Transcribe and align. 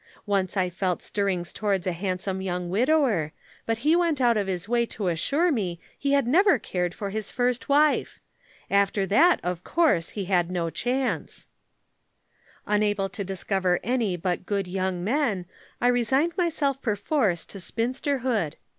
Once 0.25 0.57
I 0.57 0.71
felt 0.71 1.03
stirrings 1.03 1.53
towards 1.53 1.85
a 1.85 1.91
handsome 1.91 2.41
young 2.41 2.71
widower, 2.71 3.33
but 3.67 3.77
he 3.85 3.95
went 3.95 4.19
out 4.19 4.35
of 4.35 4.47
his 4.47 4.67
way 4.67 4.83
to 4.87 5.09
assure 5.09 5.51
me 5.51 5.79
he 5.95 6.13
had 6.13 6.25
never 6.25 6.57
cared 6.57 6.95
for 6.95 7.11
his 7.11 7.29
first 7.29 7.69
wife. 7.69 8.19
After 8.71 9.05
that, 9.05 9.39
of 9.43 9.63
course, 9.63 10.09
he 10.17 10.25
had 10.25 10.49
no 10.49 10.71
chance. 10.71 11.45
[Illustration: 12.65 12.65
Platonic 12.65 12.65
Love.] 12.73 12.77
"Unable 12.77 13.09
to 13.09 13.23
discover 13.23 13.79
any 13.83 14.17
but 14.17 14.45
good 14.47 14.67
young 14.67 15.03
men, 15.03 15.45
I 15.79 15.85
resigned 15.89 16.35
myself 16.35 16.81
perforce 16.81 17.45
to 17.45 17.59
spinsterhood. 17.59 18.55